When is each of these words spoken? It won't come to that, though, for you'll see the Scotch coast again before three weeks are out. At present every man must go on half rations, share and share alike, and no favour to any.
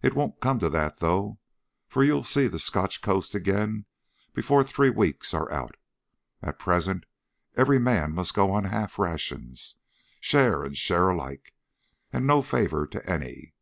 It 0.00 0.14
won't 0.14 0.40
come 0.40 0.58
to 0.60 0.70
that, 0.70 1.00
though, 1.00 1.38
for 1.86 2.02
you'll 2.02 2.24
see 2.24 2.48
the 2.48 2.58
Scotch 2.58 3.02
coast 3.02 3.34
again 3.34 3.84
before 4.32 4.64
three 4.64 4.88
weeks 4.88 5.34
are 5.34 5.52
out. 5.52 5.76
At 6.40 6.58
present 6.58 7.04
every 7.58 7.78
man 7.78 8.14
must 8.14 8.32
go 8.32 8.52
on 8.52 8.64
half 8.64 8.98
rations, 8.98 9.76
share 10.18 10.64
and 10.64 10.74
share 10.74 11.10
alike, 11.10 11.52
and 12.10 12.26
no 12.26 12.40
favour 12.40 12.86
to 12.86 13.04
any. 13.06 13.52